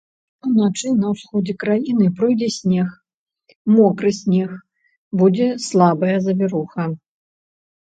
Уначы 0.47 0.87
на 1.01 1.11
ўсходзе 1.11 1.53
краіны 1.63 2.07
пройдзе 2.21 2.49
снег, 2.57 2.89
мокры 3.75 4.09
снег, 4.21 4.49
будзе 5.23 5.47
слабая 5.69 6.17
завіруха. 6.27 6.91